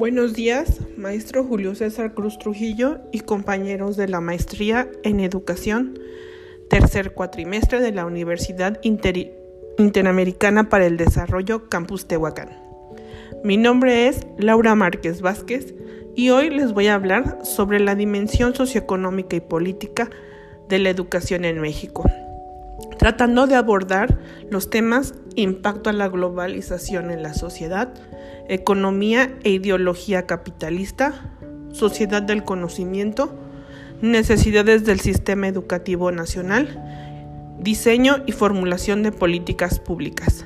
[0.00, 5.98] Buenos días, maestro Julio César Cruz Trujillo y compañeros de la maestría en educación,
[6.70, 12.48] tercer cuatrimestre de la Universidad Interamericana para el Desarrollo Campus Tehuacán.
[13.44, 15.74] Mi nombre es Laura Márquez Vázquez
[16.14, 20.08] y hoy les voy a hablar sobre la dimensión socioeconómica y política
[20.70, 22.08] de la educación en México,
[22.98, 27.92] tratando de abordar los temas impacto a la globalización en la sociedad,
[28.50, 31.36] economía e ideología capitalista,
[31.70, 33.32] sociedad del conocimiento,
[34.02, 40.44] necesidades del sistema educativo nacional, diseño y formulación de políticas públicas.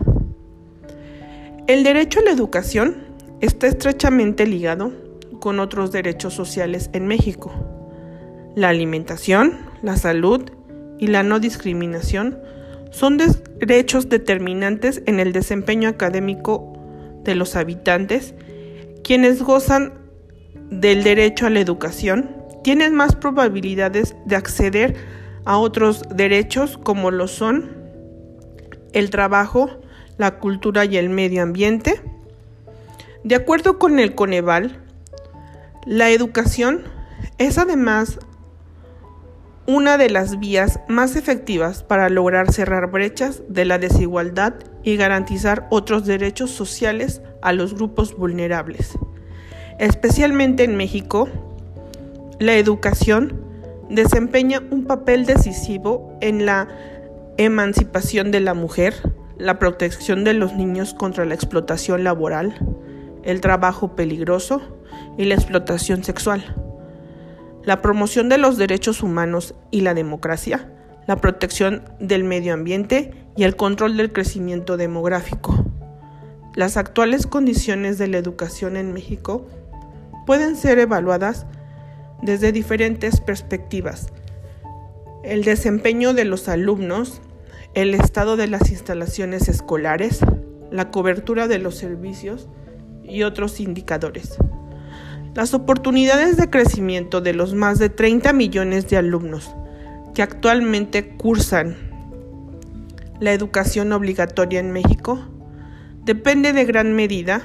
[1.66, 3.04] El derecho a la educación
[3.40, 4.92] está estrechamente ligado
[5.40, 7.52] con otros derechos sociales en México.
[8.54, 10.42] La alimentación, la salud
[10.98, 12.38] y la no discriminación
[12.90, 16.73] son derechos determinantes en el desempeño académico
[17.24, 18.34] de los habitantes,
[19.02, 19.94] quienes gozan
[20.70, 22.30] del derecho a la educación,
[22.62, 24.96] tienen más probabilidades de acceder
[25.44, 27.70] a otros derechos como lo son
[28.92, 29.70] el trabajo,
[30.16, 32.00] la cultura y el medio ambiente.
[33.24, 34.80] De acuerdo con el Coneval,
[35.86, 36.84] la educación
[37.38, 38.18] es además
[39.66, 45.66] una de las vías más efectivas para lograr cerrar brechas de la desigualdad y garantizar
[45.70, 48.98] otros derechos sociales a los grupos vulnerables.
[49.78, 51.28] Especialmente en México,
[52.38, 53.40] la educación
[53.88, 56.68] desempeña un papel decisivo en la
[57.38, 58.94] emancipación de la mujer,
[59.38, 62.54] la protección de los niños contra la explotación laboral,
[63.24, 64.60] el trabajo peligroso
[65.16, 66.54] y la explotación sexual
[67.64, 70.70] la promoción de los derechos humanos y la democracia,
[71.06, 75.64] la protección del medio ambiente y el control del crecimiento demográfico.
[76.54, 79.46] Las actuales condiciones de la educación en México
[80.26, 81.46] pueden ser evaluadas
[82.22, 84.12] desde diferentes perspectivas.
[85.24, 87.20] El desempeño de los alumnos,
[87.74, 90.20] el estado de las instalaciones escolares,
[90.70, 92.48] la cobertura de los servicios
[93.02, 94.36] y otros indicadores.
[95.34, 99.52] Las oportunidades de crecimiento de los más de 30 millones de alumnos
[100.14, 101.76] que actualmente cursan
[103.18, 105.18] la educación obligatoria en México
[106.04, 107.42] depende de gran medida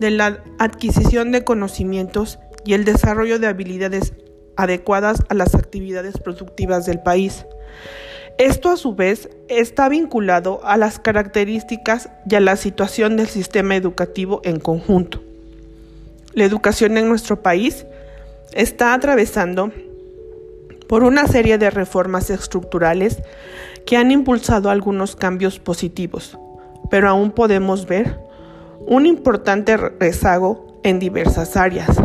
[0.00, 4.12] de la adquisición de conocimientos y el desarrollo de habilidades
[4.56, 7.46] adecuadas a las actividades productivas del país.
[8.38, 13.76] Esto a su vez está vinculado a las características y a la situación del sistema
[13.76, 15.29] educativo en conjunto.
[16.32, 17.86] La educación en nuestro país
[18.52, 19.72] está atravesando
[20.88, 23.22] por una serie de reformas estructurales
[23.84, 26.38] que han impulsado algunos cambios positivos,
[26.90, 28.18] pero aún podemos ver
[28.86, 31.96] un importante rezago en diversas áreas.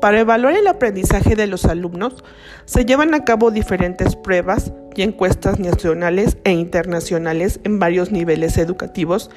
[0.00, 2.24] Para evaluar el aprendizaje de los alumnos,
[2.64, 9.30] se llevan a cabo diferentes pruebas y encuestas nacionales e internacionales en varios niveles educativos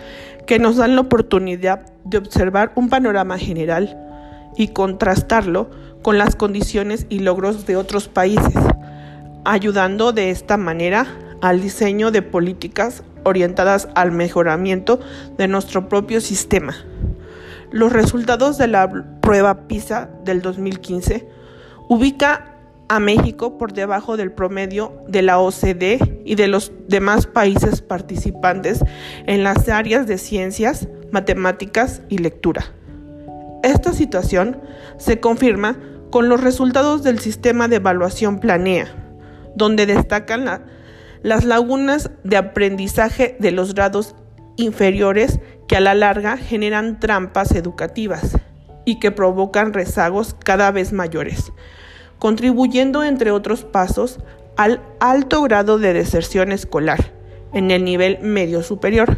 [0.45, 3.97] que nos dan la oportunidad de observar un panorama general
[4.57, 5.69] y contrastarlo
[6.01, 8.55] con las condiciones y logros de otros países,
[9.45, 11.07] ayudando de esta manera
[11.41, 14.99] al diseño de políticas orientadas al mejoramiento
[15.37, 16.75] de nuestro propio sistema.
[17.71, 18.91] Los resultados de la
[19.21, 21.25] prueba PISA del 2015
[21.87, 22.52] ubica
[22.93, 28.85] a México por debajo del promedio de la OCDE y de los demás países participantes
[29.25, 32.65] en las áreas de ciencias, matemáticas y lectura.
[33.63, 34.61] Esta situación
[34.97, 35.79] se confirma
[36.11, 38.85] con los resultados del sistema de evaluación Planea,
[39.55, 40.63] donde destacan
[41.23, 44.15] las lagunas de aprendizaje de los grados
[44.55, 48.37] inferiores que a la larga generan trampas educativas
[48.85, 51.51] y que provocan rezagos cada vez mayores,
[52.23, 54.17] contribuyendo entre otros pasos
[54.55, 57.11] al alto grado de deserción escolar
[57.51, 59.17] en el nivel medio superior.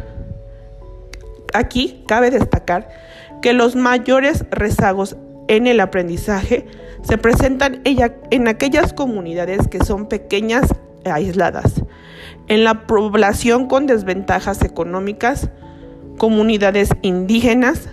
[1.54, 2.88] Aquí cabe destacar
[3.42, 5.14] que los mayores rezagos
[5.46, 6.66] en el aprendizaje
[7.02, 10.74] se presentan en aquellas comunidades que son pequeñas
[11.04, 11.74] e aisladas,
[12.48, 15.48] en la población con desventajas económicas,
[16.18, 17.88] comunidades indígenas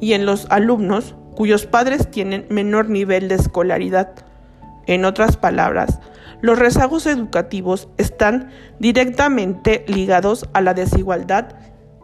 [0.00, 4.26] y en los alumnos cuyos padres tienen menor nivel de escolaridad.
[4.86, 6.00] En otras palabras,
[6.40, 11.56] los rezagos educativos están directamente ligados a la desigualdad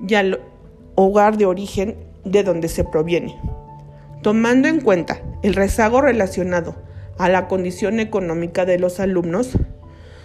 [0.07, 0.41] y al
[0.95, 3.39] hogar de origen de donde se proviene.
[4.23, 6.77] Tomando en cuenta el rezago relacionado
[7.19, 9.51] a la condición económica de los alumnos,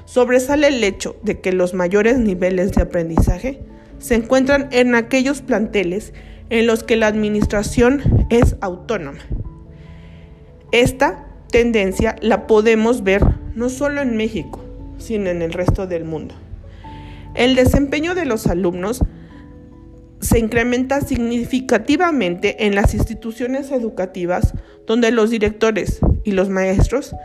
[0.05, 3.59] sobresale el hecho de que los mayores niveles de aprendizaje
[3.99, 6.13] se encuentran en aquellos planteles
[6.49, 9.19] en los que la administración es autónoma.
[10.71, 13.23] Esta tendencia la podemos ver
[13.55, 14.63] no solo en México,
[14.97, 16.35] sino en el resto del mundo.
[17.35, 19.03] El desempeño de los alumnos
[20.19, 24.53] se incrementa significativamente en las instituciones educativas
[24.87, 27.15] donde los directores y los maestros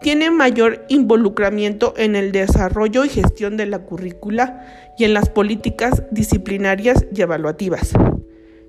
[0.00, 4.64] tienen mayor involucramiento en el desarrollo y gestión de la currícula
[4.96, 7.92] y en las políticas disciplinarias y evaluativas.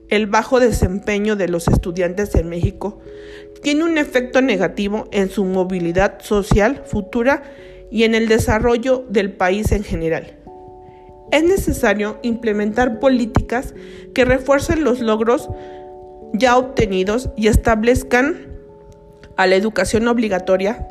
[0.09, 2.99] El bajo desempeño de los estudiantes en México
[3.61, 7.43] tiene un efecto negativo en su movilidad social futura
[7.91, 10.37] y en el desarrollo del país en general.
[11.31, 13.73] Es necesario implementar políticas
[14.13, 15.49] que refuercen los logros
[16.33, 18.47] ya obtenidos y establezcan
[19.35, 20.87] a la educación obligatoria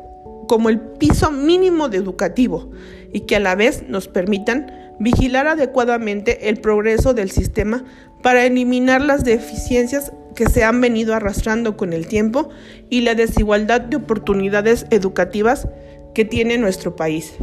[0.47, 2.71] como el piso mínimo de educativo
[3.13, 7.83] y que a la vez nos permitan vigilar adecuadamente el progreso del sistema
[8.21, 12.49] para eliminar las deficiencias que se han venido arrastrando con el tiempo
[12.89, 15.67] y la desigualdad de oportunidades educativas
[16.13, 17.33] que tiene nuestro país.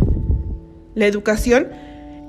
[0.94, 1.68] La educación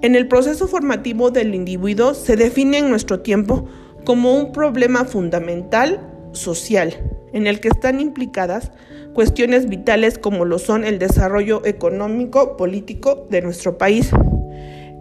[0.02, 3.68] en el proceso formativo del individuo se define en nuestro tiempo
[4.06, 6.00] como un problema fundamental
[6.34, 6.94] social,
[7.34, 8.72] en el que están implicadas
[9.14, 14.12] cuestiones vitales como lo son el desarrollo económico, político de nuestro país.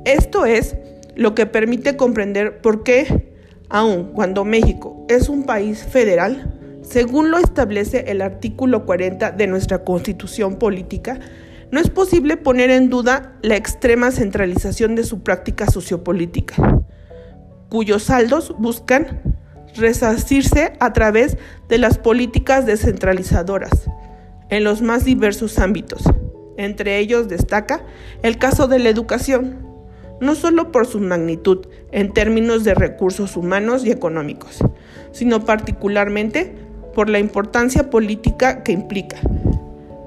[0.07, 0.77] Esto es
[1.17, 3.35] lo que permite comprender por qué,
[3.69, 9.83] aun cuando México es un país federal, según lo establece el artículo 40 de nuestra
[9.83, 11.19] Constitución Política,
[11.73, 16.55] no es posible poner en duda la extrema centralización de su práctica sociopolítica,
[17.69, 19.21] cuyos saldos buscan
[19.75, 21.37] resarcirse a través
[21.69, 23.91] de las políticas descentralizadoras
[24.51, 26.05] en los más diversos ámbitos.
[26.57, 27.85] Entre ellos destaca
[28.23, 29.66] el caso de la educación,
[30.21, 34.59] no solo por su magnitud en términos de recursos humanos y económicos,
[35.13, 36.55] sino particularmente
[36.95, 39.19] por la importancia política que implica.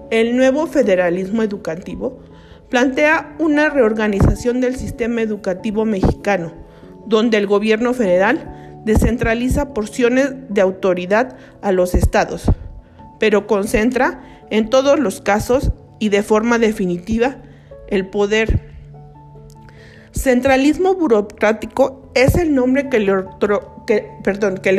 [0.10, 2.20] El nuevo federalismo educativo
[2.70, 6.54] plantea una reorganización del sistema educativo mexicano,
[7.06, 12.46] donde el gobierno federal descentraliza porciones de autoridad a los estados,
[13.20, 17.38] pero concentra en todos los casos y de forma definitiva
[17.88, 18.69] el poder.
[20.19, 23.13] Centralismo burocrático es el nombre que le,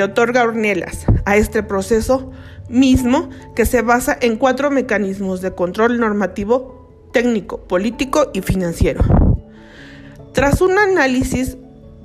[0.02, 2.30] otorga Ornelas a este proceso
[2.68, 9.02] mismo que se basa en cuatro mecanismos de control normativo, técnico, político y financiero.
[10.34, 11.56] Tras un análisis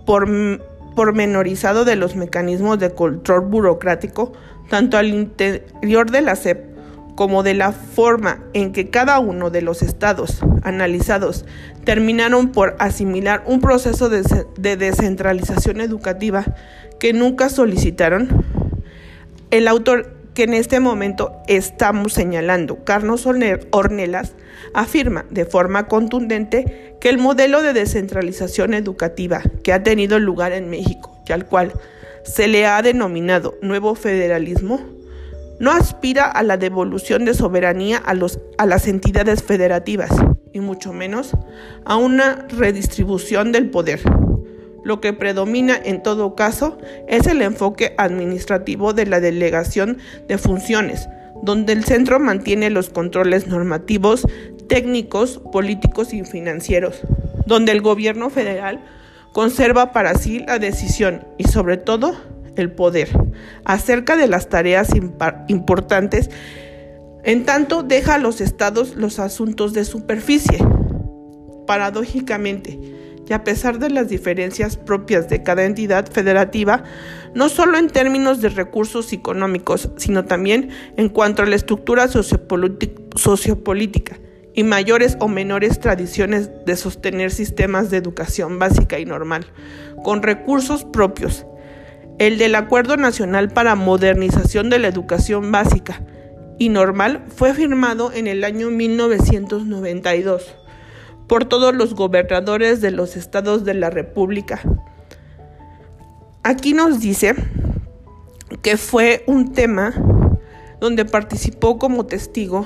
[0.05, 4.31] pormenorizado de los mecanismos de control burocrático,
[4.69, 6.74] tanto al interior de la SEP
[7.15, 11.45] como de la forma en que cada uno de los estados analizados
[11.83, 14.23] terminaron por asimilar un proceso de,
[14.57, 16.45] de descentralización educativa
[16.99, 18.45] que nunca solicitaron,
[19.51, 24.33] el autor que en este momento estamos señalando, Carlos Ornelas,
[24.73, 30.69] afirma de forma contundente que el modelo de descentralización educativa que ha tenido lugar en
[30.69, 31.73] México y al cual
[32.23, 34.81] se le ha denominado nuevo federalismo,
[35.59, 40.11] no aspira a la devolución de soberanía a, los, a las entidades federativas,
[40.53, 41.31] y mucho menos
[41.83, 43.99] a una redistribución del poder.
[44.85, 49.97] Lo que predomina en todo caso es el enfoque administrativo de la delegación
[50.27, 51.09] de funciones,
[51.43, 54.25] donde el centro mantiene los controles normativos,
[54.69, 57.01] técnicos, políticos y financieros,
[57.45, 58.79] donde el gobierno federal
[59.33, 62.15] conserva para sí la decisión y sobre todo
[62.55, 63.09] el poder
[63.63, 64.89] acerca de las tareas
[65.47, 66.31] importantes,
[67.23, 70.57] en tanto deja a los estados los asuntos de superficie.
[71.67, 72.79] Paradójicamente,
[73.27, 76.83] y a pesar de las diferencias propias de cada entidad federativa,
[77.33, 84.19] no solo en términos de recursos económicos, sino también en cuanto a la estructura sociopolítica
[84.53, 89.47] y mayores o menores tradiciones de sostener sistemas de educación básica y normal,
[90.03, 91.45] con recursos propios.
[92.17, 96.01] El del Acuerdo Nacional para Modernización de la Educación Básica
[96.57, 100.55] y Normal fue firmado en el año 1992
[101.27, 104.61] por todos los gobernadores de los estados de la República.
[106.43, 107.35] Aquí nos dice
[108.61, 109.93] que fue un tema
[110.79, 112.65] donde participó como testigo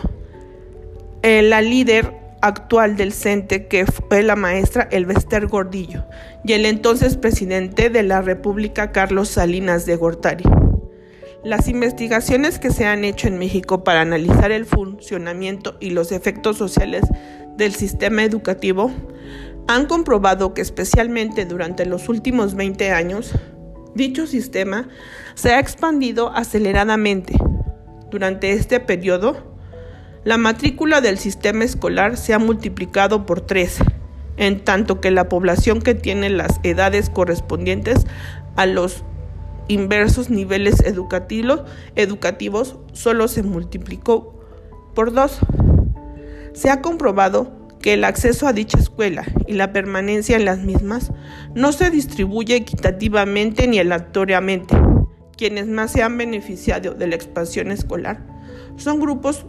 [1.24, 6.06] eh, la líder actual del CENTE, que fue la maestra Elvester Gordillo,
[6.44, 10.46] y el entonces presidente de la República, Carlos Salinas de Gortari.
[11.44, 16.58] Las investigaciones que se han hecho en México para analizar el funcionamiento y los efectos
[16.58, 17.04] sociales
[17.56, 18.92] del sistema educativo
[19.68, 23.34] han comprobado que especialmente durante los últimos 20 años
[23.96, 24.88] Dicho sistema
[25.34, 27.34] se ha expandido aceleradamente.
[28.12, 29.49] Durante este periodo,
[30.30, 33.80] la matrícula del sistema escolar se ha multiplicado por tres,
[34.38, 38.06] en tanto que la población que tiene las edades correspondientes
[38.56, 39.04] a los
[39.70, 41.64] inversos niveles educativos,
[41.96, 44.40] educativos solo se multiplicó
[44.94, 45.40] por dos.
[46.54, 51.12] Se ha comprobado que el acceso a dicha escuela y la permanencia en las mismas
[51.56, 54.78] no se distribuye equitativamente ni aleatoriamente.
[55.36, 58.24] Quienes más se han beneficiado de la expansión escolar
[58.76, 59.48] son grupos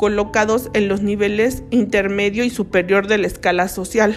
[0.00, 4.16] colocados en los niveles intermedio y superior de la escala social,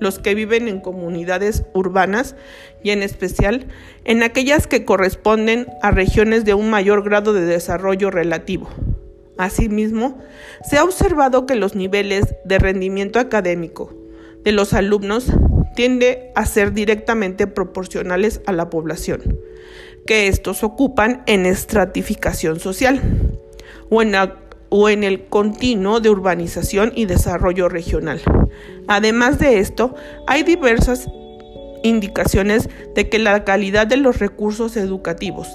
[0.00, 2.34] los que viven en comunidades urbanas
[2.82, 3.68] y en especial
[4.04, 8.68] en aquellas que corresponden a regiones de un mayor grado de desarrollo relativo.
[9.38, 10.18] Asimismo,
[10.68, 13.94] se ha observado que los niveles de rendimiento académico
[14.42, 15.32] de los alumnos
[15.76, 19.38] tiende a ser directamente proporcionales a la población,
[20.08, 23.00] que estos ocupan en estratificación social
[23.90, 24.14] o en,
[24.76, 28.20] o en el continuo de urbanización y desarrollo regional.
[28.88, 29.94] Además de esto,
[30.26, 31.08] hay diversas
[31.84, 35.46] indicaciones de que la calidad de los recursos educativos,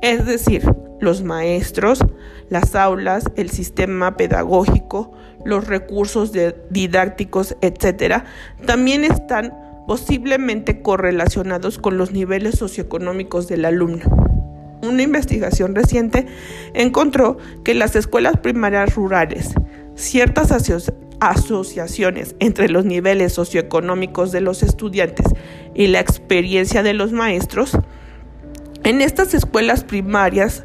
[0.00, 0.62] es decir,
[1.00, 2.02] los maestros,
[2.48, 5.12] las aulas, el sistema pedagógico,
[5.44, 6.32] los recursos
[6.70, 8.24] didácticos, etc.,
[8.64, 9.52] también están
[9.86, 14.31] posiblemente correlacionados con los niveles socioeconómicos del alumno.
[14.82, 16.26] Una investigación reciente
[16.74, 19.54] encontró que las escuelas primarias rurales,
[19.94, 20.50] ciertas
[21.20, 25.26] asociaciones entre los niveles socioeconómicos de los estudiantes
[25.72, 27.78] y la experiencia de los maestros,
[28.82, 30.64] en estas escuelas primarias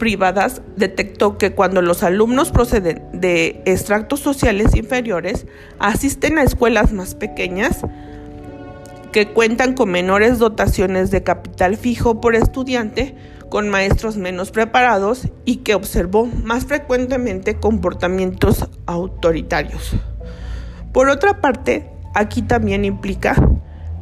[0.00, 5.46] privadas detectó que cuando los alumnos proceden de extractos sociales inferiores,
[5.78, 7.82] asisten a escuelas más pequeñas
[9.12, 13.14] que cuentan con menores dotaciones de capital fijo por estudiante,
[13.48, 19.92] con maestros menos preparados y que observó más frecuentemente comportamientos autoritarios.
[20.92, 23.34] Por otra parte, aquí también implica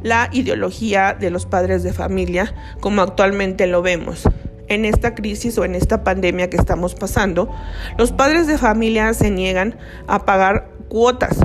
[0.01, 4.27] la ideología de los padres de familia, como actualmente lo vemos.
[4.67, 7.49] En esta crisis o en esta pandemia que estamos pasando,
[7.97, 11.37] los padres de familia se niegan a pagar cuotas,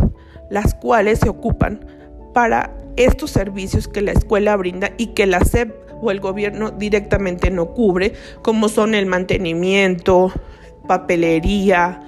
[0.51, 1.87] las cuales se ocupan
[2.35, 7.51] para estos servicios que la escuela brinda y que la SEP o el gobierno directamente
[7.51, 10.33] no cubre, como son el mantenimiento,
[10.87, 12.03] papelería,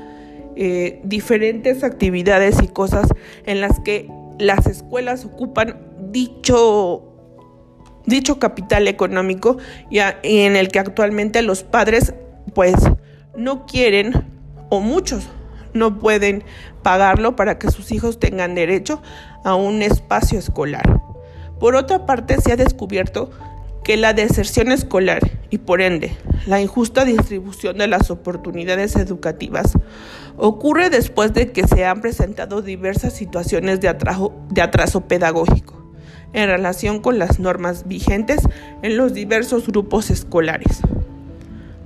[0.57, 3.09] eh, diferentes actividades y cosas
[3.45, 7.03] en las que las escuelas ocupan dicho,
[8.07, 9.59] dicho capital económico
[9.91, 12.15] y, en el que actualmente los padres
[12.55, 12.75] pues
[13.37, 14.13] no quieren
[14.71, 15.29] o muchos
[15.73, 16.45] no pueden
[16.85, 19.03] pagarlo para que sus hijos tengan derecho
[19.45, 21.01] a un espacio escolar.
[21.61, 23.31] Por otra parte, se ha descubierto
[23.85, 25.21] que la deserción escolar
[25.51, 29.75] y por ende la injusta distribución de las oportunidades educativas
[30.37, 33.95] ocurre después de que se han presentado diversas situaciones de,
[34.51, 35.85] de atraso pedagógico
[36.33, 38.41] en relación con las normas vigentes
[38.83, 40.81] en los diversos grupos escolares.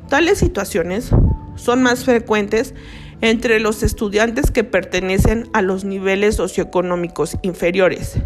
[0.08, 1.10] Tales situaciones
[1.56, 2.74] son más frecuentes
[3.20, 8.18] entre los estudiantes que pertenecen a los niveles socioeconómicos inferiores.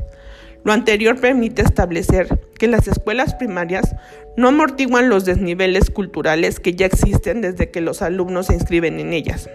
[0.65, 3.97] Lo anterior permite establecer que las escuelas primarias
[4.37, 9.13] no amortiguan los desniveles culturales que ya existen desde que los alumnos se inscriben en
[9.13, 9.51] ellas.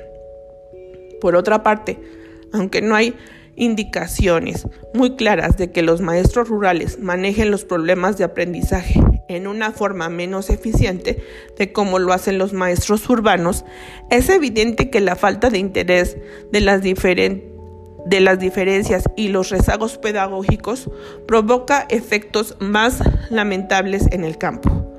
[1.22, 1.98] Por otra parte,
[2.51, 3.15] aunque no hay
[3.56, 9.72] indicaciones muy claras de que los maestros rurales manejen los problemas de aprendizaje en una
[9.72, 11.24] forma menos eficiente
[11.57, 13.65] de como lo hacen los maestros urbanos,
[14.10, 16.17] es evidente que la falta de interés
[16.51, 20.89] de las, de las diferencias y los rezagos pedagógicos
[21.27, 24.93] provoca efectos más lamentables en el campo.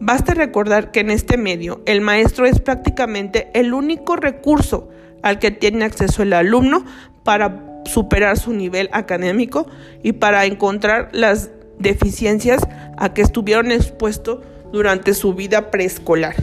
[0.00, 4.88] Basta recordar que en este medio el maestro es prácticamente el único recurso
[5.22, 6.84] al que tiene acceso el alumno
[7.22, 9.66] para superar su nivel académico
[10.02, 11.50] y para encontrar las
[11.84, 14.40] deficiencias a que estuvieron expuestos
[14.72, 16.34] durante su vida preescolar.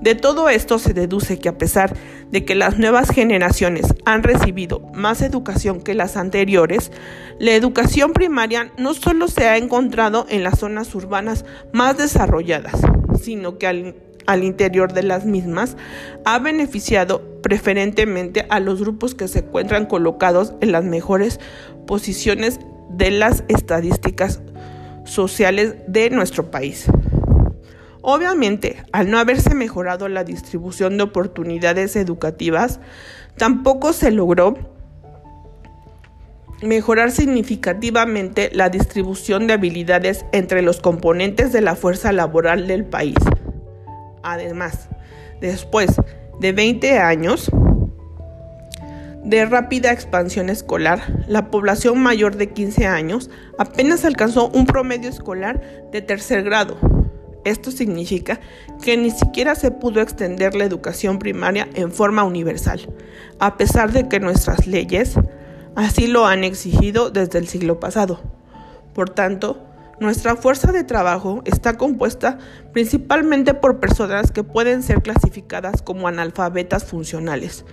[0.00, 1.94] De todo esto se deduce que a pesar
[2.30, 6.90] de que las nuevas generaciones han recibido más educación que las anteriores,
[7.38, 12.80] la educación primaria no solo se ha encontrado en las zonas urbanas más desarrolladas,
[13.20, 13.94] sino que al
[14.26, 15.76] al interior de las mismas
[16.24, 21.40] ha beneficiado preferentemente a los grupos que se encuentran colocados en las mejores
[21.86, 22.60] posiciones
[22.92, 24.40] de las estadísticas
[25.04, 26.86] sociales de nuestro país.
[28.02, 32.80] Obviamente, al no haberse mejorado la distribución de oportunidades educativas,
[33.36, 34.56] tampoco se logró
[36.62, 43.16] mejorar significativamente la distribución de habilidades entre los componentes de la fuerza laboral del país.
[44.22, 44.88] Además,
[45.40, 45.90] después
[46.40, 47.50] de 20 años
[49.24, 55.62] de rápida expansión escolar, la población mayor de 15 años apenas alcanzó un promedio escolar
[55.92, 56.76] de tercer grado.
[57.44, 58.40] Esto significa
[58.82, 62.88] que ni siquiera se pudo extender la educación primaria en forma universal,
[63.38, 65.14] a pesar de que nuestras leyes
[65.74, 68.20] así lo han exigido desde el siglo pasado.
[68.94, 69.71] Por tanto,
[70.02, 72.38] nuestra fuerza de trabajo está compuesta
[72.72, 77.64] principalmente por personas que pueden ser clasificadas como analfabetas funcionales,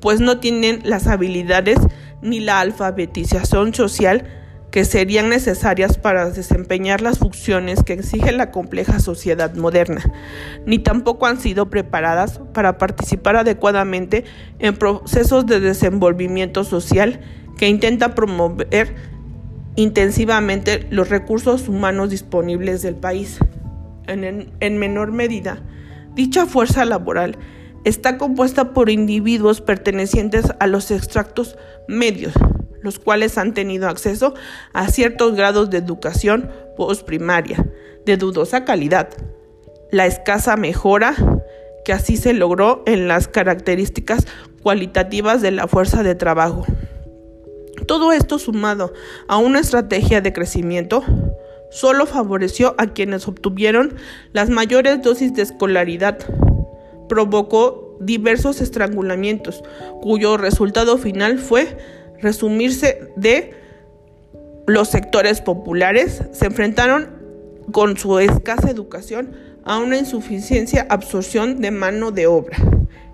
[0.00, 1.78] pues no tienen las habilidades
[2.22, 4.26] ni la alfabetización social
[4.70, 10.02] que serían necesarias para desempeñar las funciones que exige la compleja sociedad moderna,
[10.66, 14.24] ni tampoco han sido preparadas para participar adecuadamente
[14.58, 17.20] en procesos de desenvolvimiento social
[17.56, 19.13] que intenta promover
[19.76, 23.38] intensivamente los recursos humanos disponibles del país.
[24.06, 25.62] En, menor medida,
[26.14, 27.38] dicha fuerza laboral
[27.84, 31.56] está compuesta por individuos pertenecientes a los extractos
[31.88, 32.34] medios,
[32.82, 34.34] los cuales han tenido acceso
[34.72, 37.64] a ciertos grados de educación postprimaria
[38.04, 39.08] de dudosa calidad.
[39.90, 41.14] La escasa mejora
[41.84, 44.26] que así se logró en las características
[44.62, 46.66] cualitativas de la fuerza de trabajo.
[47.86, 48.92] Todo esto sumado
[49.28, 51.02] a una estrategia de crecimiento
[51.70, 53.96] solo favoreció a quienes obtuvieron
[54.32, 56.18] las mayores dosis de escolaridad.
[57.08, 59.62] Provocó diversos estrangulamientos,
[60.00, 61.76] cuyo resultado final fue
[62.20, 63.54] resumirse de
[64.66, 67.10] los sectores populares se enfrentaron
[67.72, 69.32] con su escasa educación
[69.64, 72.56] a una insuficiencia absorción de mano de obra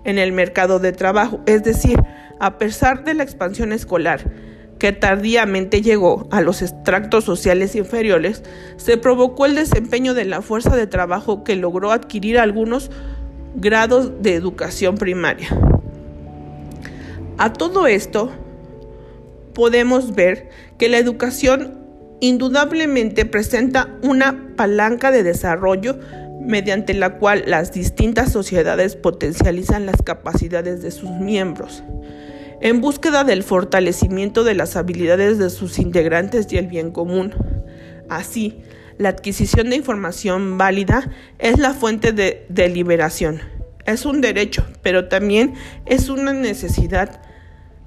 [0.03, 2.01] en el mercado de trabajo, es decir,
[2.39, 4.50] a pesar de la expansión escolar
[4.81, 8.41] que tardíamente llegó a los extractos sociales inferiores,
[8.77, 12.89] se provocó el desempeño de la fuerza de trabajo que logró adquirir algunos
[13.53, 15.49] grados de educación primaria.
[17.37, 18.31] A todo esto,
[19.53, 21.77] podemos ver que la educación
[22.19, 25.99] indudablemente presenta una palanca de desarrollo
[26.41, 31.83] mediante la cual las distintas sociedades potencializan las capacidades de sus miembros
[32.61, 37.33] en búsqueda del fortalecimiento de las habilidades de sus integrantes y el bien común.
[38.09, 38.61] Así,
[38.97, 43.41] la adquisición de información válida es la fuente de deliberación.
[43.85, 45.55] Es un derecho, pero también
[45.87, 47.21] es una necesidad.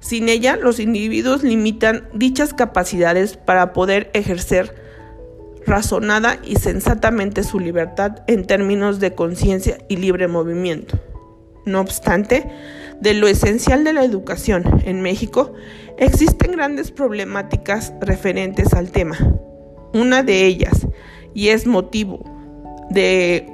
[0.01, 4.75] Sin ella, los individuos limitan dichas capacidades para poder ejercer
[5.65, 10.99] razonada y sensatamente su libertad en términos de conciencia y libre movimiento.
[11.65, 12.47] No obstante,
[13.01, 15.53] de lo esencial de la educación en México,
[15.97, 19.17] existen grandes problemáticas referentes al tema.
[19.93, 20.87] Una de ellas,
[21.33, 22.23] y es motivo
[22.89, 23.49] de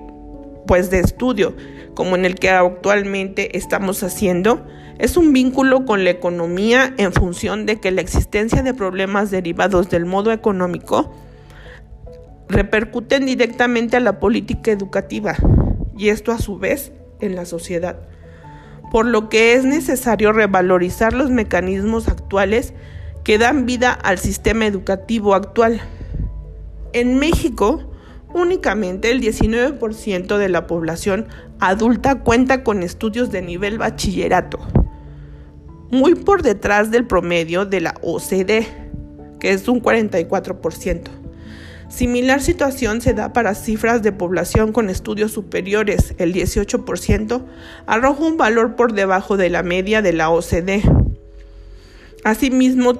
[0.68, 1.56] pues de estudio
[1.94, 4.66] como en el que actualmente estamos haciendo,
[4.98, 9.90] es un vínculo con la economía en función de que la existencia de problemas derivados
[9.90, 11.12] del modo económico
[12.48, 15.36] repercuten directamente a la política educativa
[15.98, 18.00] y esto a su vez en la sociedad,
[18.92, 22.74] por lo que es necesario revalorizar los mecanismos actuales
[23.24, 25.82] que dan vida al sistema educativo actual.
[26.92, 27.90] En México,
[28.34, 31.28] únicamente el 19% de la población
[31.60, 34.60] adulta cuenta con estudios de nivel bachillerato,
[35.90, 38.68] muy por detrás del promedio de la OCDE,
[39.40, 41.21] que es un 44%.
[41.92, 46.16] Similar situación se da para cifras de población con estudios superiores.
[46.20, 47.44] El 18%
[47.86, 50.84] arroja un valor por debajo de la media de la OCDE.
[52.24, 52.94] Asimismo,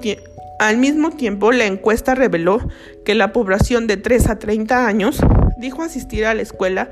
[0.58, 2.60] al mismo tiempo, la encuesta reveló
[3.06, 5.20] que la población de 3 a 30 años
[5.58, 6.90] dijo asistir a la escuela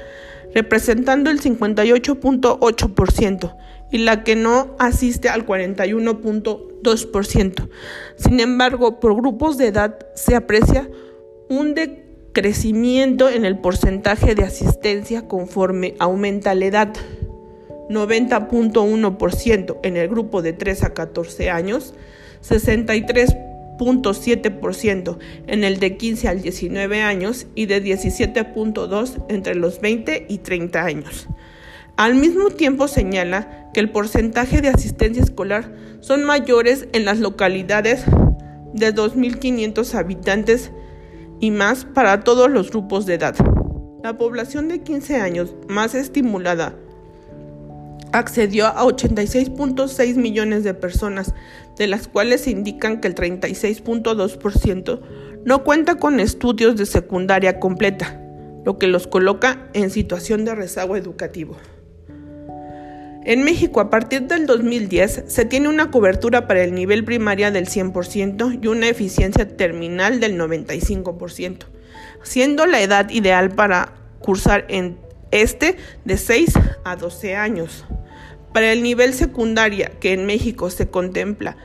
[0.54, 3.56] representando el 58.8%
[3.92, 7.68] y la que no asiste al 41.2%.
[8.16, 10.88] Sin embargo, por grupos de edad se aprecia
[11.50, 16.94] un decrecimiento en el porcentaje de asistencia conforme aumenta la edad.
[17.88, 21.94] 90.1% en el grupo de 3 a 14 años,
[22.48, 30.38] 63.7% en el de 15 al 19 años y de 17.2% entre los 20 y
[30.38, 31.26] 30 años.
[31.96, 38.04] Al mismo tiempo señala que el porcentaje de asistencia escolar son mayores en las localidades
[38.72, 40.70] de 2.500 habitantes
[41.40, 43.34] y más para todos los grupos de edad.
[44.04, 46.74] La población de 15 años más estimulada
[48.12, 51.34] accedió a 86.6 millones de personas,
[51.76, 55.00] de las cuales se indican que el 36.2%
[55.44, 58.20] no cuenta con estudios de secundaria completa,
[58.64, 61.56] lo que los coloca en situación de rezago educativo.
[63.24, 67.68] En México, a partir del 2010, se tiene una cobertura para el nivel primaria del
[67.68, 71.66] 100% y una eficiencia terminal del 95%,
[72.22, 74.96] siendo la edad ideal para cursar en
[75.32, 77.84] este de 6 a 12 años.
[78.54, 81.58] Para el nivel secundaria, que en México se contempla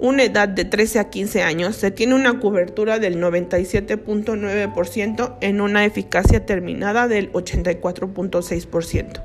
[0.00, 5.84] una edad de 13 a 15 años, se tiene una cobertura del 97.9% en una
[5.84, 9.22] eficacia terminada del 84.6%.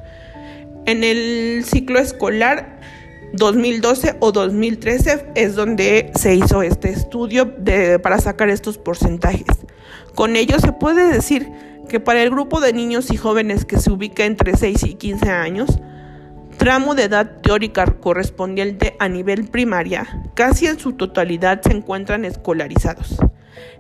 [0.87, 2.79] En el ciclo escolar
[3.33, 7.53] 2012 o 2013 es donde se hizo este estudio
[8.01, 9.47] para sacar estos porcentajes.
[10.15, 11.51] Con ello se puede decir
[11.89, 15.29] que para el grupo de niños y jóvenes que se ubica entre 6 y 15
[15.29, 15.77] años,
[16.55, 23.17] tramo de edad teórica correspondiente a nivel primaria, casi en su totalidad se encuentran escolarizados.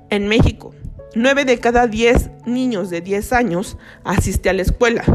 [0.09, 0.75] En México,
[1.15, 5.05] 9 de cada 10 niños de 10 años asiste a la escuela.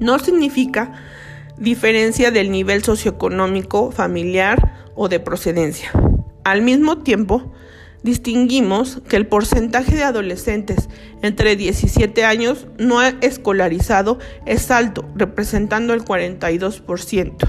[0.00, 0.92] No significa
[1.58, 5.90] diferencia del nivel socioeconómico, familiar o de procedencia.
[6.44, 7.52] Al mismo tiempo,
[8.02, 10.88] distinguimos que el porcentaje de adolescentes
[11.22, 17.48] entre 17 años no escolarizado es alto, representando el 42%.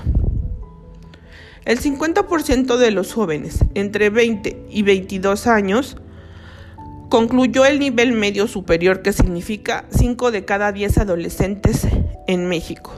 [1.66, 5.98] El 50% de los jóvenes entre 20 y 22 años
[7.10, 11.88] concluyó el nivel medio superior, que significa 5 de cada 10 adolescentes
[12.28, 12.94] en México.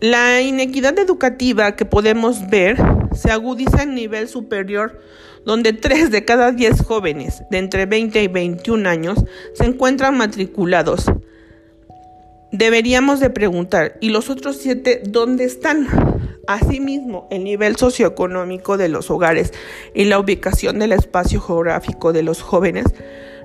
[0.00, 2.76] La inequidad educativa que podemos ver
[3.14, 5.00] se agudiza en nivel superior,
[5.44, 11.06] donde 3 de cada 10 jóvenes de entre 20 y 21 años se encuentran matriculados.
[12.56, 15.88] Deberíamos de preguntar, ¿y los otros 7 dónde están?
[16.46, 19.52] Asimismo, el nivel socioeconómico de los hogares
[19.92, 22.86] y la ubicación del espacio geográfico de los jóvenes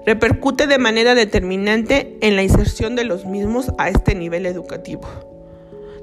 [0.06, 5.02] repercute de manera determinante en la inserción de los mismos a este nivel educativo.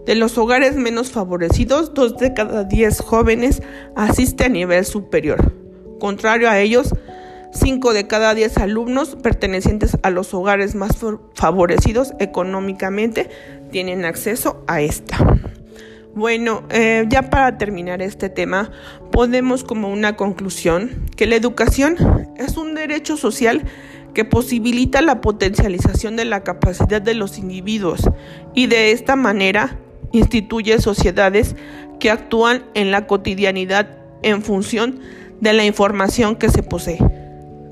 [0.05, 3.63] De los hogares menos favorecidos, dos de cada diez jóvenes
[3.97, 5.55] asiste a nivel superior.
[5.99, 6.95] Contrario a ellos,
[7.53, 10.97] cinco de cada diez alumnos pertenecientes a los hogares más
[11.35, 13.29] favorecidos económicamente
[13.71, 15.17] tienen acceso a esta.
[16.15, 18.73] Bueno, eh, ya para terminar este tema,
[19.13, 21.97] podemos como una conclusión que la educación
[22.37, 23.63] es un derecho social
[24.15, 28.01] que posibilita la potencialización de la capacidad de los individuos
[28.55, 29.79] y de esta manera
[30.13, 31.55] instituye sociedades
[32.01, 34.99] que actúan en la cotidianidad en función
[35.41, 36.99] de la información que se posee.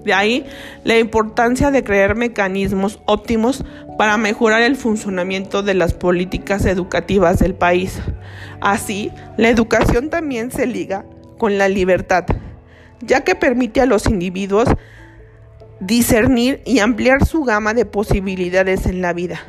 [0.06, 0.46] De ahí
[0.84, 3.64] la importancia de crear mecanismos óptimos
[3.98, 7.98] para mejorar el funcionamiento de las políticas educativas del país.
[8.60, 11.04] Así, la educación también se liga
[11.38, 12.24] con la libertad,
[13.00, 14.68] ya que permite a los individuos
[15.80, 19.40] discernir y ampliar su gama de posibilidades en la vida.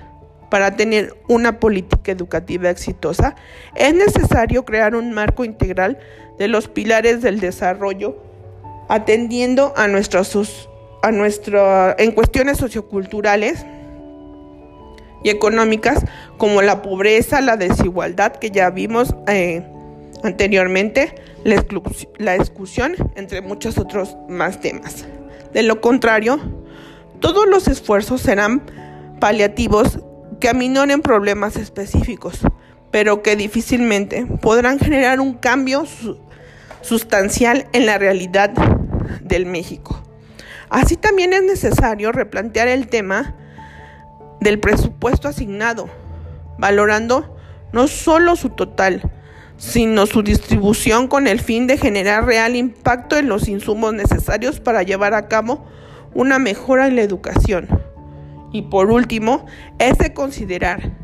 [0.50, 3.36] Para tener una política educativa exitosa,
[3.76, 6.00] es necesario crear un marco integral
[6.40, 8.24] de los pilares del desarrollo,
[8.88, 10.70] atendiendo a nuestros,
[11.02, 13.66] a nuestro, en cuestiones socioculturales
[15.24, 16.06] y económicas
[16.38, 19.64] como la pobreza, la desigualdad que ya vimos eh,
[20.24, 21.64] anteriormente, la,
[22.18, 25.06] la exclusión, entre muchos otros más temas.
[25.54, 26.40] De lo contrario,
[27.20, 28.62] todos los esfuerzos serán
[29.20, 30.00] paliativos
[30.40, 32.42] que aminoren problemas específicos,
[32.92, 35.86] pero que difícilmente podrán generar un cambio
[36.82, 38.52] sustancial en la realidad
[39.22, 40.02] del México.
[40.70, 43.36] Así también es necesario replantear el tema
[44.42, 45.90] del presupuesto asignado,
[46.58, 47.38] valorando
[47.72, 49.02] no solo su total,
[49.58, 54.84] sino su distribución con el fin de generar real impacto en los insumos necesarios para
[54.84, 55.66] llevar a cabo
[56.14, 57.68] una mejora en la educación.
[58.52, 59.46] Y por último,
[59.80, 60.98] es de considerar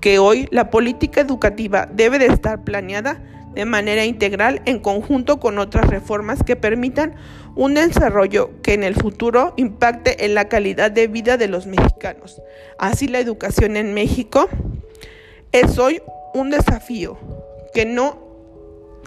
[0.00, 3.22] que hoy la política educativa debe de estar planeada
[3.54, 7.14] de manera integral en conjunto con otras reformas que permitan
[7.54, 12.42] un desarrollo que en el futuro impacte en la calidad de vida de los mexicanos.
[12.78, 14.48] Así la educación en México
[15.52, 16.02] es hoy
[16.34, 17.16] un desafío
[17.72, 18.24] que no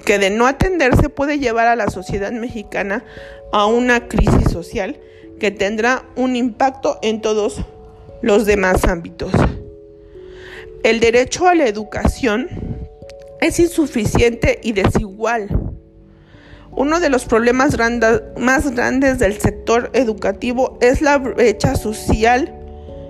[0.06, 3.04] que de no atenderse puede llevar a la sociedad mexicana
[3.52, 5.00] a una crisis social
[5.40, 7.62] que tendrá un impacto en todos
[8.22, 9.32] los demás ámbitos.
[10.84, 12.48] El derecho a la educación
[13.41, 15.50] es insuficiente y desigual.
[16.71, 17.78] Uno de los problemas
[18.38, 22.54] más grandes del sector educativo es la brecha social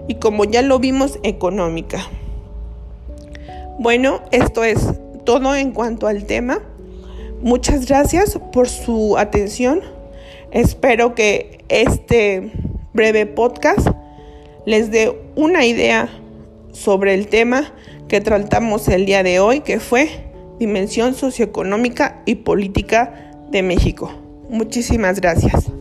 [0.08, 2.00] y como ya lo vimos económica.
[3.80, 4.80] Bueno, esto es
[5.26, 6.60] todo en cuanto al tema.
[7.42, 9.82] Muchas gracias por su atención.
[10.52, 12.52] Espero que este
[12.94, 13.90] breve podcast
[14.66, 16.10] les dé una idea
[16.72, 17.74] sobre el tema
[18.08, 20.10] que tratamos el día de hoy, que fue
[20.60, 24.12] dimensión socioeconómica y política de México.
[24.50, 25.72] Muchísimas gracias.